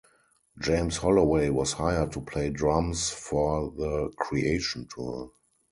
James 0.59 0.97
Holloway 0.97 1.49
was 1.51 1.73
hired 1.73 2.11
to 2.13 2.21
play 2.21 2.49
drums 2.49 3.11
for 3.11 3.69
the 3.77 4.11
Creation 4.17 4.87
tour. 4.89 5.29